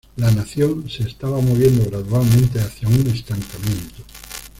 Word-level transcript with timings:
La 0.15 0.31
nación 0.31 0.89
se 0.89 1.03
estaba 1.03 1.39
moviendo 1.41 1.85
gradualmente 1.87 2.59
hacia 2.59 2.87
un 2.87 3.05
estancamiento. 3.05 4.01